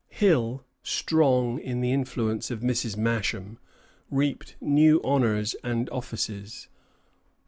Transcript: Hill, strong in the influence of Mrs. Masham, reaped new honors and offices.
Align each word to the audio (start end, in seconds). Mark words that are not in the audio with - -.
Hill, 0.09 0.65
strong 0.81 1.59
in 1.59 1.81
the 1.81 1.93
influence 1.93 2.49
of 2.49 2.61
Mrs. 2.61 2.97
Masham, 2.97 3.59
reaped 4.09 4.55
new 4.59 4.99
honors 5.03 5.53
and 5.63 5.87
offices. 5.91 6.67